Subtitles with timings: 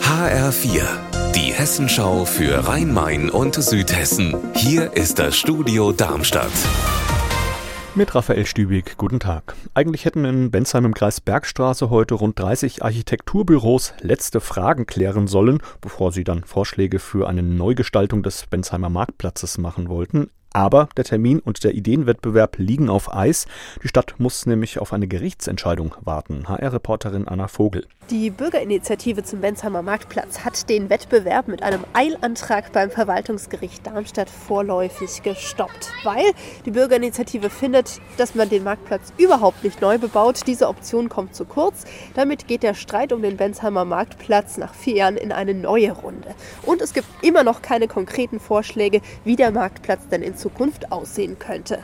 [0.00, 0.84] HR4,
[1.34, 4.36] die Hessenschau für Rhein-Main und Südhessen.
[4.54, 6.52] Hier ist das Studio Darmstadt.
[7.96, 9.56] Mit Raphael Stübig, guten Tag.
[9.74, 15.58] Eigentlich hätten in Bensheim im Kreis Bergstraße heute rund 30 Architekturbüros letzte Fragen klären sollen,
[15.80, 20.30] bevor sie dann Vorschläge für eine Neugestaltung des Bensheimer Marktplatzes machen wollten.
[20.56, 23.46] Aber der Termin und der Ideenwettbewerb liegen auf Eis.
[23.82, 26.48] Die Stadt muss nämlich auf eine Gerichtsentscheidung warten.
[26.48, 27.88] HR-Reporterin Anna Vogel.
[28.10, 35.22] Die Bürgerinitiative zum Bensheimer Marktplatz hat den Wettbewerb mit einem Eilantrag beim Verwaltungsgericht Darmstadt vorläufig
[35.24, 36.24] gestoppt, weil
[36.66, 40.42] die Bürgerinitiative findet, dass man den Marktplatz überhaupt nicht neu bebaut.
[40.46, 41.84] Diese Option kommt zu kurz.
[42.14, 46.32] Damit geht der Streit um den Bensheimer Marktplatz nach vier Jahren in eine neue Runde.
[46.62, 51.38] Und es gibt immer noch keine konkreten Vorschläge, wie der Marktplatz denn in Zukunft aussehen
[51.38, 51.78] könnte.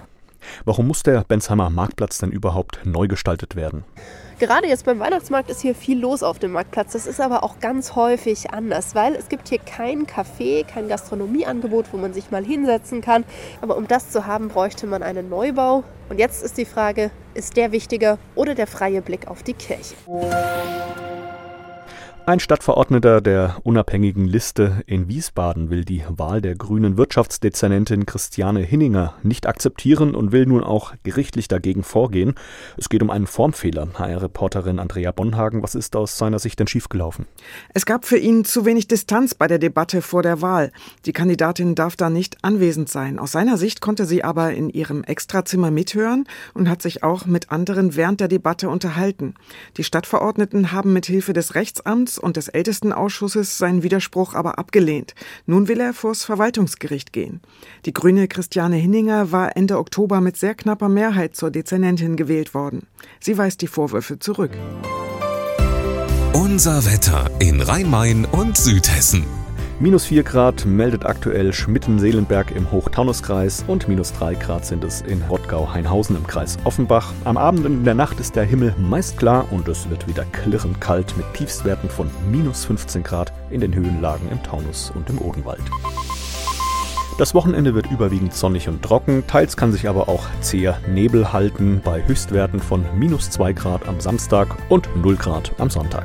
[0.66, 3.84] Warum muss der Bensheimer Marktplatz denn überhaupt neu gestaltet werden?
[4.38, 6.92] Gerade jetzt beim Weihnachtsmarkt ist hier viel los auf dem Marktplatz.
[6.92, 11.86] Das ist aber auch ganz häufig anders, weil es gibt hier kein Café, kein Gastronomieangebot,
[11.92, 13.24] wo man sich mal hinsetzen kann.
[13.62, 15.84] Aber um das zu haben, bräuchte man einen Neubau.
[16.10, 19.94] Und jetzt ist die Frage, ist der wichtiger oder der freie Blick auf die Kirche?
[22.26, 29.14] Ein Stadtverordneter der unabhängigen Liste in Wiesbaden will die Wahl der grünen Wirtschaftsdezernentin Christiane Hinninger
[29.22, 32.34] nicht akzeptieren und will nun auch gerichtlich dagegen vorgehen.
[32.76, 33.88] Es geht um einen Formfehler.
[33.94, 37.26] HR-Reporterin Andrea Bonhagen, was ist aus seiner Sicht denn schiefgelaufen?
[37.74, 40.72] Es gab für ihn zu wenig Distanz bei der Debatte vor der Wahl.
[41.06, 43.18] Die Kandidatin darf da nicht anwesend sein.
[43.18, 47.50] Aus seiner Sicht konnte sie aber in ihrem Extrazimmer mithören und hat sich auch mit
[47.50, 49.34] anderen während der Debatte unterhalten.
[49.78, 55.14] Die Stadtverordneten haben mit Hilfe des Rechtsamts und des Ältestenausschusses seinen Widerspruch aber abgelehnt.
[55.46, 57.40] Nun will er vors Verwaltungsgericht gehen.
[57.86, 62.86] Die grüne Christiane Hinninger war Ende Oktober mit sehr knapper Mehrheit zur Dezernentin gewählt worden.
[63.20, 64.52] Sie weist die Vorwürfe zurück.
[66.32, 69.39] Unser Wetter in Rhein-Main und Südhessen.
[69.82, 75.22] Minus 4 Grad meldet aktuell Schmitten-Seelenberg im Hochtaunuskreis und minus 3 Grad sind es in
[75.22, 77.14] Rottgau-Hainhausen im Kreis Offenbach.
[77.24, 80.26] Am Abend und in der Nacht ist der Himmel meist klar und es wird wieder
[80.32, 85.18] klirrend kalt mit Tiefstwerten von minus 15 Grad in den Höhenlagen im Taunus und im
[85.18, 85.62] Odenwald.
[87.16, 91.80] Das Wochenende wird überwiegend sonnig und trocken, teils kann sich aber auch zäher Nebel halten
[91.82, 96.04] bei Höchstwerten von minus 2 Grad am Samstag und 0 Grad am Sonntag.